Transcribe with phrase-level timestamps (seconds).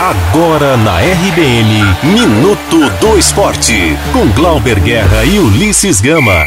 [0.00, 6.46] Agora na RBN, Minuto do Esporte, com Glauber Guerra e Ulisses Gama.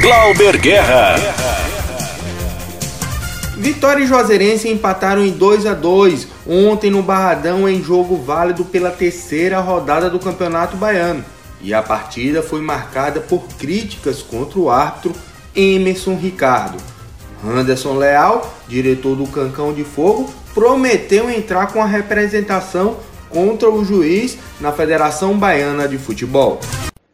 [0.00, 1.16] Glauber Guerra.
[3.58, 8.90] Vitória e Juazeirense empataram em 2 a 2 ontem no Barradão em jogo válido pela
[8.90, 11.22] terceira rodada do Campeonato Baiano.
[11.60, 15.12] E a partida foi marcada por críticas contra o árbitro
[15.54, 16.78] Emerson Ricardo.
[17.44, 22.96] Anderson Leal, diretor do Cancão de Fogo, prometeu entrar com a representação
[23.28, 26.60] contra o juiz na Federação Baiana de Futebol.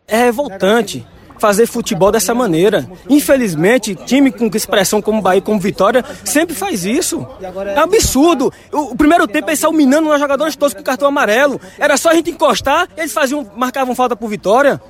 [0.09, 1.07] É revoltante
[1.39, 2.89] fazer futebol dessa maneira.
[3.09, 7.27] Infelizmente, time com expressão como Bahia, como Vitória, sempre faz isso.
[7.41, 8.53] É absurdo.
[8.73, 11.61] O, primeiro tempo eles saíram minando os jogadores todos com cartão amarelo.
[11.79, 14.81] Era só a gente encostar, eles faziam, marcavam falta por Vitória.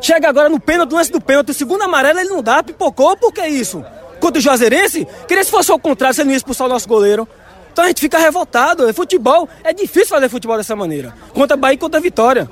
[0.00, 3.32] Chega agora no pênalti, lance do pênalti, o segundo amarelo ele não dá, pipocou, por
[3.32, 3.84] que isso?
[4.28, 5.08] Contra o Juazeirense?
[5.26, 7.26] Queria se fosse ao contrário, você não ia expulsar o nosso goleiro.
[7.72, 8.86] Então a gente fica revoltado.
[8.86, 11.14] É futebol, é difícil fazer futebol dessa maneira.
[11.32, 12.46] Contra Bahia e contra Vitória.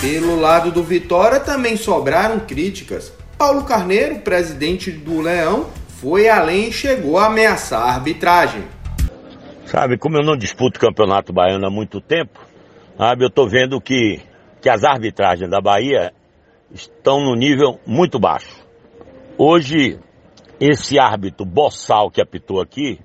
[0.00, 3.12] Pelo lado do Vitória também sobraram críticas.
[3.36, 5.66] Paulo Carneiro, presidente do Leão,
[6.00, 8.64] foi além e chegou a ameaçar a arbitragem.
[9.66, 12.40] Sabe, como eu não disputo o Campeonato Baiano há muito tempo,
[12.96, 14.22] sabe, eu estou vendo que,
[14.62, 16.14] que as arbitragens da Bahia
[16.72, 18.66] estão no nível muito baixo.
[19.36, 19.98] Hoje,
[20.60, 22.98] esse árbitro boçal que apitou aqui,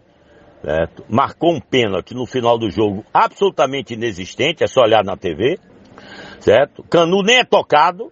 [0.63, 5.59] certo, marcou um pênalti no final do jogo absolutamente inexistente, é só olhar na TV,
[6.39, 6.83] certo?
[6.83, 8.11] Canu nem é tocado.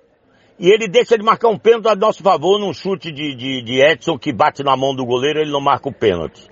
[0.60, 3.82] E ele deixa de marcar um pênalti a nosso favor num chute de, de, de
[3.82, 6.48] Edson que bate na mão do goleiro, ele não marca o pênalti.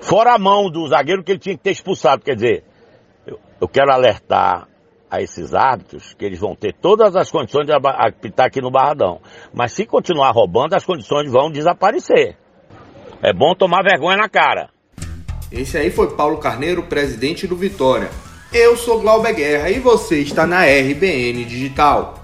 [0.00, 2.24] Fora a mão do zagueiro que ele tinha que ter expulsado.
[2.24, 2.64] Quer dizer,
[3.24, 4.66] eu, eu quero alertar
[5.10, 9.20] a esses árbitros que eles vão ter todas as condições de apitar aqui no Barradão.
[9.52, 12.36] Mas se continuar roubando, as condições vão desaparecer.
[13.22, 14.70] É bom tomar vergonha na cara.
[15.50, 18.08] Esse aí foi Paulo Carneiro, presidente do Vitória.
[18.52, 22.20] Eu sou Glauber Guerra e você está na RBN Digital.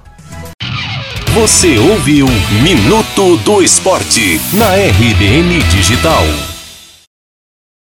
[1.35, 2.27] Você ouviu
[2.63, 6.56] Minuto do Esporte na RBN Digital.